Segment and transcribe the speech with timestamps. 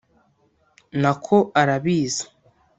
[1.01, 2.23] Na ko arabizi